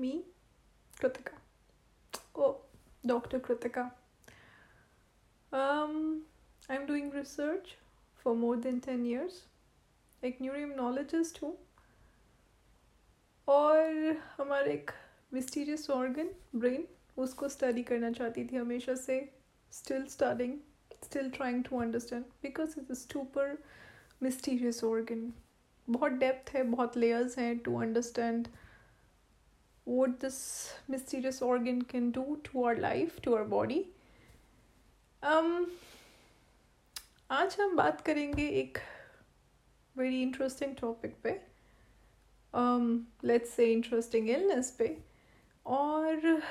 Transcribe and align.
me, 0.00 0.22
Kritika. 0.96 1.32
Oh, 2.34 2.56
Dr. 3.04 3.40
Kritika. 3.40 3.90
Um, 5.52 6.22
I'm 6.68 6.86
doing 6.86 7.10
research 7.12 7.76
for 8.16 8.34
more 8.36 8.56
than 8.58 8.80
10 8.82 9.04
years. 9.06 9.42
एक 10.22 10.38
न्यूरोइम्नोलॉजिस्ट 10.42 11.42
हूँ 11.42 11.52
और 13.48 14.16
हमारे 14.36 14.72
एक 14.72 14.90
मिस्टीरियस 15.32 15.88
ऑर्गन 15.90 16.28
ब्रेन 16.56 16.84
उसको 17.16 17.48
स्टडी 17.48 17.82
करना 17.82 18.10
चाहती 18.12 18.44
थी 18.46 18.56
हमेशा 18.56 18.94
से 18.96 19.16
still 19.72 20.04
studying 20.06 20.58
still 21.04 21.30
trying 21.30 21.62
to 21.64 21.80
understand 21.80 22.24
because 22.42 22.78
it 22.80 22.90
is 22.90 23.06
super 23.06 23.56
mysterious 24.22 24.82
organ 24.84 25.32
बहुत 25.88 26.12
डेप्थ 26.24 26.54
है 26.54 26.62
बहुत 26.70 26.96
लेयर्स 26.96 27.38
हैं 27.38 27.58
to 27.58 27.80
understand 27.82 28.48
what 29.84 30.18
this 30.20 30.74
mysterious 30.88 31.40
organ 31.42 31.82
can 31.82 32.10
do 32.10 32.38
to 32.44 32.64
our 32.64 32.76
life 32.76 33.20
to 33.22 33.34
our 33.34 33.44
body 33.44 33.80
um 35.22 35.66
आज 37.30 37.56
हम 37.60 37.76
बात 37.76 38.00
करेंगे 38.06 38.46
एक 38.60 38.78
वेरी 39.98 40.20
इंटरेस्टिंग 40.22 40.74
टॉपिक 40.76 41.14
पे 41.24 41.30
लेट्स 43.28 43.50
से 43.56 43.72
इंटरेस्टिंग 43.72 44.30
इलनेस 44.30 44.70
पे 44.78 44.96
और 45.66 46.42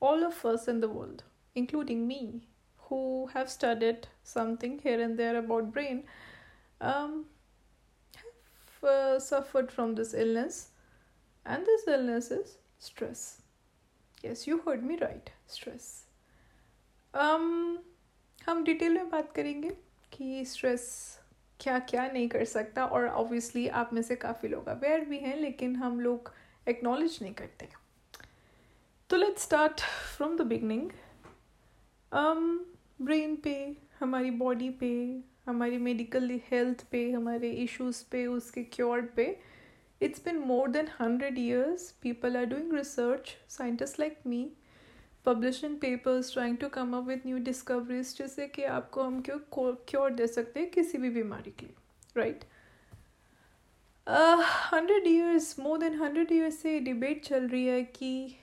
all 0.00 0.24
of 0.24 0.44
us 0.44 0.66
in 0.68 0.80
the 0.80 0.88
world 0.88 1.22
including 1.54 2.06
me 2.06 2.46
who 2.88 3.26
have 3.34 3.50
studied 3.50 4.06
something 4.22 4.78
here 4.78 5.00
and 5.00 5.18
there 5.18 5.36
about 5.38 5.72
brain 5.72 6.02
um, 6.80 7.24
have 8.16 8.90
uh, 8.90 9.18
suffered 9.18 9.70
from 9.72 9.94
this 9.94 10.12
illness 10.14 10.68
and 11.46 11.66
this 11.66 11.86
illness 11.86 12.30
is 12.30 12.58
stress. 12.78 13.42
Yes, 14.22 14.46
you 14.46 14.60
heard 14.66 14.82
me 14.82 14.98
right, 15.00 15.30
stress. 15.46 16.04
Um 17.14 17.78
हम 18.46 18.62
detail 18.64 18.94
में 18.94 19.10
बात 19.10 19.32
करेंगे 19.32 19.70
कि 20.12 20.44
stress 20.44 20.86
क्या 21.60 21.78
क्या 21.90 22.06
नहीं 22.06 22.28
कर 22.28 22.44
सकता 22.44 22.84
और 22.86 23.06
ऑब्वियसली 23.08 23.66
आप 23.80 23.92
में 23.92 24.00
से 24.02 24.16
काफ़ी 24.16 24.48
लोग 24.48 24.66
अवेयर 24.68 25.04
भी 25.04 25.18
हैं, 25.18 25.36
लेकिन 25.36 25.76
हम 25.76 26.00
लोग 26.00 26.32
एक्नॉलेज 26.68 27.18
नहीं 27.22 27.34
करते। 27.34 27.68
तो 29.10 29.16
let's 29.16 29.42
start 29.42 29.80
from 30.16 30.36
the 30.36 30.40
beginning 30.40 30.90
brain 33.02 33.36
पे, 33.36 33.54
हमारी 34.00 34.30
बॉडी 34.30 34.70
पे, 34.70 34.92
हमारी 35.46 35.78
मेडिकल 35.78 36.30
हेल्थ 36.50 36.84
पे, 36.90 37.10
हमारे 37.10 37.50
इश्यूज़ 37.50 38.04
पे, 38.10 38.26
उसके 38.26 38.62
क्योर 38.62 39.00
पे 39.16 39.26
it's 40.00 40.24
been 40.24 40.38
more 40.46 40.68
than 40.70 40.88
hundred 41.00 41.38
years 41.38 41.90
people 42.02 42.36
are 42.36 42.44
doing 42.46 42.72
research 42.74 43.36
scientist 43.50 44.00
like 44.00 44.18
me 44.26 44.46
publishing 45.26 45.76
papers 45.78 46.32
trying 46.32 46.56
to 46.56 46.68
come 46.70 46.96
up 46.96 47.04
with 47.04 47.22
new 47.26 47.38
discoveries 47.44 48.16
जिससे 48.16 48.46
कि 48.48 48.64
आपको 48.70 49.02
हम 49.02 49.20
क्यों 49.22 49.38
क्योर 49.88 50.10
दे 50.12 50.26
सकते 50.26 50.60
हैं 50.60 50.70
किसी 50.70 50.98
भी 50.98 51.10
बीमारी 51.10 51.50
के 51.50 51.66
लिए 51.66 51.76
right 52.16 52.44
hundred 54.72 55.06
years 55.06 55.58
more 55.58 55.78
than 55.78 55.94
hundred 56.00 56.32
years 56.32 56.58
से 56.58 56.78
डिबेट 56.80 57.24
चल 57.24 57.48
रही 57.48 57.64
है 57.66 57.82
कि 57.92 58.36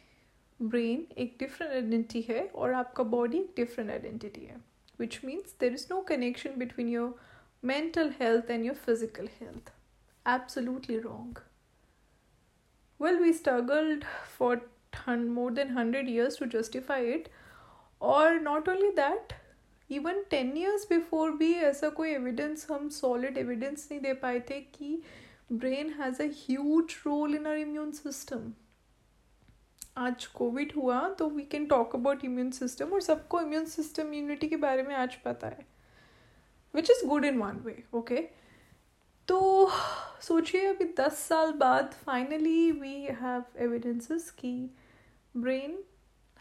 ब्रेन 0.60 1.06
एक 1.18 1.36
डिफरेंट 1.40 1.72
आइडेंटिटी 1.72 2.22
है 2.30 2.46
और 2.46 2.74
आपका 2.74 3.04
बॉडी 3.12 3.38
एक 3.38 3.54
डिफरेंट 3.56 3.92
आइडेंटिटी 3.92 4.42
है 4.42 4.58
which 5.00 5.20
means 5.26 5.56
there 5.60 5.74
is 5.74 5.86
no 5.92 6.02
connection 6.08 6.58
between 6.58 6.90
your 6.90 7.16
mental 7.64 8.14
health 8.20 8.52
and 8.52 8.66
your 8.66 8.76
physical 8.78 9.30
health 9.40 9.72
absolutely 10.26 11.00
wrong. 11.00 11.38
Well, 13.00 13.20
we 13.20 13.34
struggled 13.34 14.06
for 14.38 14.62
more 15.08 15.52
than 15.52 15.74
100 15.74 16.08
years 16.08 16.36
to 16.38 16.46
justify 16.46 17.00
it, 17.00 17.30
or 18.02 18.40
not 18.40 18.68
only 18.68 18.92
that, 18.92 19.34
even 19.90 20.22
ten 20.30 20.58
years 20.58 20.86
before 20.90 21.32
भी 21.38 21.54
ऐसा 21.54 21.88
कोई 21.90 22.10
evidence 22.10 22.66
हम 22.72 22.88
solid 22.90 23.38
evidence 23.38 23.88
नहीं 23.92 24.02
दे 24.02 24.14
पाए 24.14 24.40
थे 24.40 24.60
कि 24.76 25.02
brain 25.52 25.90
has 25.94 26.22
a 26.22 26.26
huge 26.36 26.96
role 27.06 27.36
in 27.36 27.48
our 27.48 27.58
immune 27.58 27.92
system 27.92 28.52
आज 29.98 30.26
Covid 30.26 30.72
हुआ 30.76 31.02
तो 31.20 31.30
we 31.30 31.44
can 31.44 31.66
talk 31.66 31.96
about 31.96 32.24
immune 32.26 32.52
system 32.52 32.94
और 32.94 33.02
सबको 33.02 33.42
इम्यून 33.42 33.66
सिस्टम 33.66 34.14
इम्यूनिटी 34.14 34.48
के 34.50 34.56
बारे 34.56 34.84
में 34.84 34.96
आज 34.96 35.16
पता 35.26 35.48
है. 35.48 35.66
Which 36.76 36.90
is 36.90 37.06
good 37.08 37.26
in 37.26 37.40
one 37.40 37.60
way 37.66 37.84
okay 37.94 38.28
तो 39.28 39.72
सोचिए 40.22 40.66
अभी 40.66 40.86
दस 40.86 41.20
साल 41.20 41.52
बाद 41.52 41.94
फाइनली 41.94 42.72
वी 42.72 43.04
हैव 43.04 43.44
एविडेंसेस 43.58 44.32
कि 44.32 44.70
brain 45.38 45.84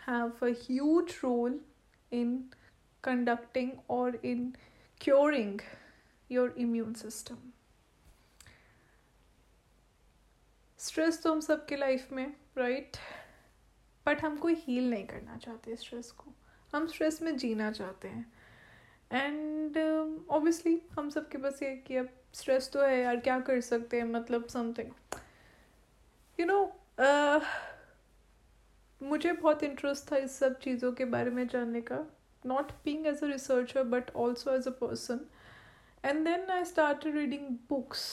have 0.09 0.33
a 0.43 0.49
huge 0.51 1.21
role 1.25 1.61
in 2.13 2.51
conducting 3.05 3.73
और 3.91 4.17
in 4.17 4.55
curing 5.01 5.61
your 6.31 6.55
immune 6.59 6.95
system 6.95 7.39
stress 10.79 11.23
तो 11.23 11.33
हम 11.33 11.41
सबके 11.41 11.77
लाइफ 11.77 12.13
में 12.13 12.35
राइट 12.59 12.97
बट 14.07 14.25
हम 14.25 14.37
कोई 14.37 14.55
हील 14.55 14.91
नहीं 14.91 15.07
करना 15.07 15.37
चाहते 15.37 15.77
स्ट्रेस 15.77 16.11
को। 16.11 16.33
हम 16.75 16.87
स्ट्रेस 16.87 17.23
में 17.23 17.37
जीना 17.37 17.73
चाहते 17.73 18.09
हैं। 18.09 18.33
एंड 19.13 19.79
ऑब्वियसली 20.31 20.77
uh, 20.77 20.99
हम 20.99 21.11
सबके 21.11 21.39
बस 21.39 21.63
ये 21.63 21.77
कि 21.77 21.97
अब 21.97 22.09
स्ट्रेस 22.35 22.71
तो 22.73 22.81
है 22.83 23.01
यार, 23.01 23.17
क्या 23.17 23.39
कर 23.41 23.61
सकते 23.61 23.97
हैं? 23.97 24.05
मतलब 24.05 24.47
समथिंग 24.49 24.91
यू 26.39 26.47
नो 26.47 26.61
मुझे 29.01 29.33
बहुत 29.33 29.63
इंटरेस्ट 29.63 30.11
था 30.13 30.17
इस 30.17 30.39
सब 30.39 30.59
चीज़ों 30.61 30.93
के 30.93 31.05
बारे 31.15 31.31
में 31.31 31.47
जानने 31.49 31.81
का. 31.81 31.99
Not 32.47 32.73
being 32.85 33.07
as 33.07 33.23
a 33.25 33.27
researcher 33.27 33.83
but 33.85 34.11
also 34.17 34.55
as 34.55 34.69
a 34.69 34.71
person 34.81 35.21
and 36.05 36.25
then 36.25 36.51
I 36.51 36.65
start 36.65 37.07
reading 37.07 37.49
books 37.71 38.07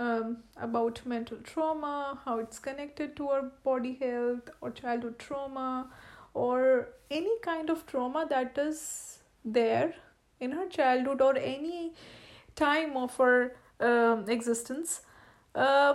about 0.00 0.98
mental 1.06 1.36
trauma 1.46 1.94
how 2.26 2.40
it's 2.40 2.58
connected 2.58 3.14
to 3.16 3.26
our 3.26 3.40
body 3.64 3.96
health 4.02 4.52
और 4.62 4.70
चाइल्डहुड 4.82 5.14
ट्रामा 5.20 5.68
और 6.36 6.58
any 7.12 7.38
kind 7.44 7.70
of 7.70 7.90
trauma 7.90 8.24
that 8.34 8.58
is 8.58 8.82
there 9.44 9.94
in 10.40 10.52
her 10.52 10.64
childhood, 10.74 11.20
or 11.20 11.36
any 11.36 11.92
her 12.58 13.56
uh, 13.80 14.22
existence. 14.28 15.02
Uh, 15.54 15.94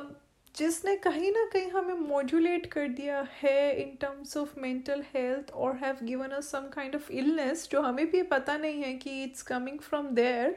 जिसने 0.56 0.96
कहीं 0.98 1.32
ना 1.32 1.46
कहीं 1.54 1.70
हमें 1.72 1.94
modulate 2.00 2.66
कर 2.72 2.88
दिया 2.88 3.22
है 3.42 3.82
in 3.82 3.96
terms 4.02 4.36
of 4.38 4.60
mental 4.60 5.02
health 5.14 5.52
और 5.52 5.76
have 5.76 5.98
given 6.04 6.30
us 6.30 6.50
some 6.52 6.68
kind 6.74 6.96
of 6.96 7.12
illness 7.12 7.68
जो 7.72 7.82
हमें 7.82 8.06
भी 8.12 8.22
पता 8.34 8.58
नहीं 8.58 8.84
है 8.84 8.94
कि 8.96 9.24
इट्स 9.24 9.42
कमिंग 9.44 9.80
फ्रॉम 9.80 10.08
देयर 10.16 10.56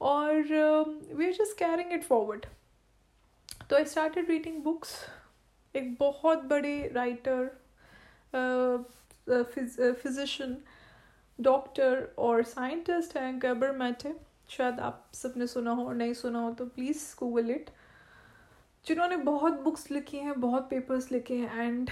और 0.00 0.34
we 1.12 1.26
are 1.26 1.32
just 1.32 1.58
carrying 1.58 1.92
it 1.92 2.04
forward 2.04 2.46
तो 3.70 3.76
आई 3.76 3.84
स्टार्टेड 3.84 4.30
रीडिंग 4.30 4.62
बुक्स 4.62 4.96
एक 5.74 5.94
बहुत 5.98 6.44
बड़े 6.44 6.76
राइटर 6.94 7.50
फिजिशियन 9.28 10.54
uh, 10.54 10.60
डॉक्टर 11.38 12.08
और 12.18 12.42
साइंटिस्ट 12.44 13.16
हैं 13.16 13.38
गैबर 13.38 13.72
मैटे 13.76 14.14
शायद 14.50 14.80
आप 14.80 15.10
सबने 15.14 15.46
सुना 15.46 15.70
हो 15.70 15.86
और 15.86 15.94
नहीं 15.94 16.14
सुना 16.14 16.40
हो 16.40 16.52
तो 16.52 16.66
प्लीज़ 16.66 17.16
गूगल 17.18 17.50
इट 17.50 17.70
जिन्होंने 18.86 19.16
बहुत 19.16 19.60
बुक्स 19.60 19.90
लिखी 19.90 20.16
हैं, 20.16 20.40
बहुत 20.40 20.70
पेपर्स 20.70 21.12
लिखे 21.12 21.36
हैं 21.36 21.62
and 21.62 21.90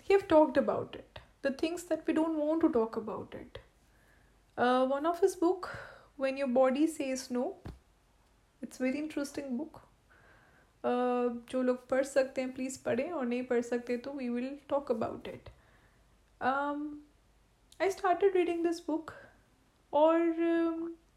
he 0.00 0.14
have 0.14 0.20
talked 0.20 0.58
about 0.58 0.96
it 0.96 1.18
the 1.46 1.56
things 1.62 1.88
that 1.88 2.08
we 2.08 2.12
don't 2.12 2.36
want 2.36 2.62
to 2.62 2.68
talk 2.68 2.98
about 2.98 3.34
it 3.34 3.58
one 4.92 5.06
of 5.06 5.24
his 5.24 5.38
book 5.40 5.66
when 6.20 6.38
your 6.38 6.48
body 6.48 6.86
says 6.86 7.28
no 7.32 7.62
it's 8.62 8.80
very 8.80 8.98
interesting 8.98 9.48
book 9.50 9.80
जो 11.50 11.62
लोग 11.62 11.88
पढ़ 11.88 12.04
सकते 12.04 12.40
हैं 12.40 12.54
प्लीज़ 12.54 12.82
पढ़ें, 12.84 13.10
और 13.10 13.26
नहीं 13.26 13.42
पढ़ 13.44 13.60
सकते 13.60 13.96
तो 13.96 14.12
we 14.12 14.28
will 14.28 14.58
talk 14.68 14.90
about 14.92 15.28
it 15.28 15.48
I 17.82 17.90
started 17.90 18.36
reading 18.36 18.66
this 18.66 18.86
book 18.86 19.10
और 19.92 20.20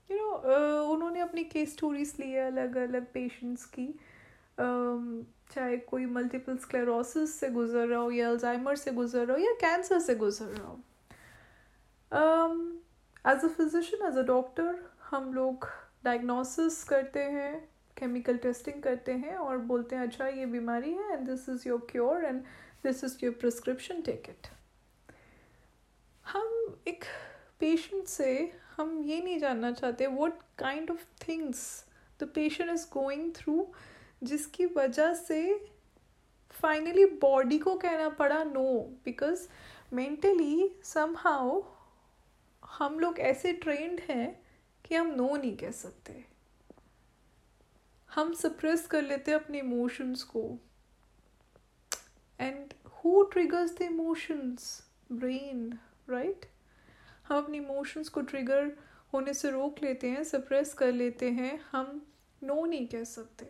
यू 0.09 0.17
नो 0.17 0.83
उन्होंने 0.93 1.19
अपनी 1.19 1.43
केस 1.43 1.73
स्टोरीज 1.73 2.13
ली 2.19 2.31
है 2.31 2.45
अलग 2.47 2.77
अलग 2.77 3.05
पेशेंट्स 3.13 3.65
की। 3.65 3.87
Um, 4.57 5.25
चाहे 5.51 5.77
कोई 5.77 6.05
मल्टीपल 6.05 6.57
स्क्लेरोसिस 6.57 7.33
से 7.39 7.49
गुजर 7.49 7.87
रहा 7.87 7.99
हो 7.99 8.11
या 8.11 8.29
अल्जाइमर 8.29 8.75
से 8.75 8.91
गुजर 8.91 9.25
रहा 9.25 9.37
हो 9.37 9.43
या 9.43 9.51
कैंसर 9.61 9.99
से 9.99 10.15
गुजर 10.15 10.45
रहा 10.45 10.67
हो। 10.67 10.79
As 13.25 13.43
a 13.45 13.47
physician 13.47 14.07
as 14.07 14.17
a 14.17 14.23
doctor 14.27 14.79
हम 15.09 15.33
लोग 15.33 15.67
डायग्नोसिस 16.03 16.83
करते 16.83 17.23
हैं 17.31 17.53
केमिकल 17.97 18.37
टेस्टिंग 18.37 18.81
करते 18.83 19.11
हैं 19.13 19.35
और 19.37 19.57
बोलते 19.71 19.95
हैं 19.95 20.07
अच्छा 20.07 20.27
ये 20.27 20.45
बीमारी 20.45 20.93
है 20.93 21.11
and 21.13 21.27
this 21.29 21.49
is 21.49 21.67
your 21.67 21.87
cure 21.91 22.25
and 22.25 22.41
this 22.83 23.03
is 23.03 23.17
your 23.23 23.33
prescription 23.39 24.01
take 24.01 24.29
it 24.29 24.47
हम 26.25 26.77
एक 26.87 27.03
पेशेंट 27.59 28.05
से 28.07 28.31
हम 28.77 29.01
ये 29.03 29.21
नहीं 29.21 29.39
जानना 29.39 29.71
चाहते 29.71 30.07
what 30.07 30.39
kind 30.57 30.91
of 30.91 31.05
things 31.27 31.85
the 32.19 32.23
patient 32.35 32.69
is 32.69 32.85
going 32.85 33.31
through 33.35 33.67
जिसकी 34.23 34.65
वजह 34.65 35.13
से 35.13 35.41
फाइनली 36.51 37.05
बॉडी 37.05 37.59
को 37.59 37.75
कहना 37.75 38.09
पड़ा 38.09 38.43
no 38.43 38.81
because 39.05 39.47
mentally 39.93 40.75
some 40.83 41.15
how 41.17 41.61
हम 42.63 42.99
लोग 42.99 43.19
ऐसे 43.19 43.53
ट्रेंड 43.53 43.99
हैं 43.99 44.41
कि 44.85 44.95
हम 44.95 45.07
नो 45.07 45.35
नहीं 45.35 45.57
कह 45.57 45.71
सकते। 45.71 46.25
हम 48.09 48.33
सप्रेस 48.33 48.85
कर 48.87 49.01
लेते 49.01 49.31
अपने 49.31 49.59
इमोशंस 49.59 50.23
को। 50.23 50.57
And 52.39 52.73
who 52.95 53.23
triggers 53.23 53.77
the 53.77 53.81
emotions 53.81 54.87
brain 55.11 55.79
right 56.09 56.45
हम 57.31 57.37
अपने 57.37 57.57
इमोशंस 57.57 58.09
को 58.09 58.21
ट्रिगर 58.23 58.71
होने 59.13 59.33
से 59.33 59.49
रोक 59.51 59.81
लेते 59.83 60.09
हैं 60.09 60.23
सप्रेस 60.23 60.73
कर 60.73 60.91
लेते 60.93 61.29
हैं, 61.31 61.59
हम 61.71 62.01
नो 62.41 62.65
नहीं 62.65 62.87
कह 62.87 63.03
सकते। 63.03 63.45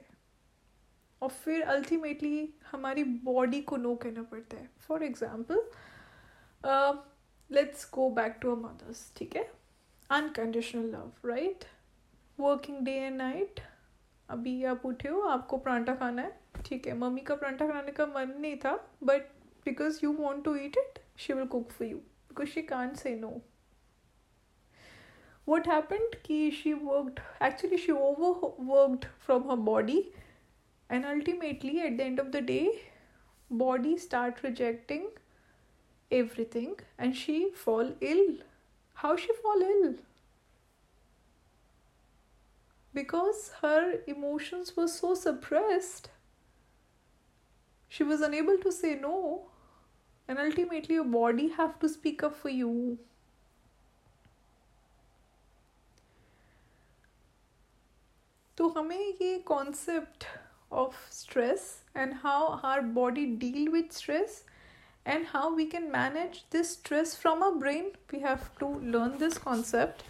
और 1.22 1.30
फिर 1.30 1.62
अल्टीमेटली 1.64 2.54
हमारी 2.72 3.04
बॉडी 3.04 3.62
को 3.62 3.78
नो 3.78 3.96
कहना 3.96 4.24
पड़ता 4.32 4.58
है। 4.58 4.70
For 4.88 5.04
example 5.04 5.68
let's 7.50 7.90
go 7.94 8.10
back 8.12 8.38
to 8.42 8.52
a 8.52 8.60
mother's 8.60 9.12
ठीक 9.18 9.36
है? 9.36 9.50
Unconditional 10.10 10.86
love 10.92 11.28
right 11.28 11.66
working 12.40 12.80
day 12.86 12.92
and 12.94 13.18
night 13.18 13.60
अभी 14.30 14.64
आप 14.64 14.86
उठे 14.86 15.10
हो, 15.10 15.22
आपको 15.22 15.58
परांठा 15.58 15.96
खाना 15.96 16.22
है, 16.22 16.40
ठीक 16.66 16.88
है? 16.88 16.98
मम्मी 16.98 17.22
का 17.22 17.36
परांठा 17.36 17.68
खाने 17.68 17.92
का 17.92 18.06
मन 18.08 18.34
नहीं 18.40 18.58
था 18.58 18.76
but 19.04 19.22
because 19.66 20.00
you 20.04 20.14
want 20.14 20.44
to 20.46 20.56
eat 20.56 20.78
it 20.78 21.00
she 21.20 21.34
will 21.34 21.48
cook 21.48 21.72
for 21.72 21.88
you 21.88 21.98
because 21.98 22.50
she 22.50 22.62
can 22.64 22.94
say 22.96 23.16
no 23.16 23.40
what 25.46 25.66
happened? 25.66 26.18
Ki 26.24 26.52
she 26.52 26.74
worked 26.74 27.20
actually 27.40 27.78
she 27.78 27.92
overworked 27.92 29.08
from 29.20 29.50
her 29.50 29.56
body 29.56 30.12
and 30.90 31.06
ultimately 31.06 31.80
at 31.82 31.98
the 31.98 32.04
end 32.04 32.20
of 32.20 32.32
the 32.32 32.42
day 32.42 32.70
body 33.50 33.98
start 33.98 34.44
rejecting 34.44 35.10
everything 36.12 36.76
and 36.98 37.16
she 37.16 37.50
fall 37.52 37.94
ill. 38.02 38.36
How 38.94 39.16
she 39.16 39.34
fall 39.42 39.62
ill? 39.62 39.96
Because 42.94 43.52
her 43.62 44.00
emotions 44.06 44.76
were 44.76 44.88
so 44.88 45.14
suppressed 45.16 46.10
she 47.88 48.04
was 48.04 48.22
unable 48.22 48.58
to 48.58 48.72
say 48.72 48.96
no 48.96 49.48
and 50.28 50.40
ultimately 50.40 50.96
your 50.96 51.04
body 51.04 51.48
have 51.50 51.78
to 51.80 51.90
speak 51.90 52.24
up 52.24 52.36
for 52.36 52.50
you 52.50 52.98
तो 58.61 58.69
हमें 58.69 58.99
ये 58.99 59.39
concept 59.47 60.25
of 60.73 60.95
stress 61.13 61.73
and 61.97 62.15
how 62.23 62.47
our 62.65 62.81
body 63.01 63.27
deal 63.37 63.69
with 63.69 63.93
stress 63.93 64.45
and 65.07 65.27
how 65.33 65.55
we 65.55 65.67
can 65.67 65.91
manage 65.91 66.45
this 66.51 66.71
stress 66.71 67.15
from 67.15 67.43
our 67.43 67.55
brain 67.55 67.85
we 68.13 68.21
have 68.21 68.51
to 68.59 68.69
learn 68.95 69.17
this 69.19 69.39
concept 69.39 70.03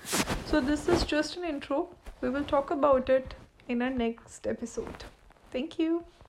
so 0.47 0.61
this 0.61 0.89
is 0.89 1.05
just 1.05 1.37
an 1.37 1.45
intro 1.45 1.81
we 2.23 2.31
will 2.31 2.51
talk 2.57 2.71
about 2.71 3.11
it 3.11 3.35
in 3.69 3.83
our 3.83 3.97
next 4.03 4.47
episode 4.47 5.05
thank 5.53 5.79
you 5.79 6.05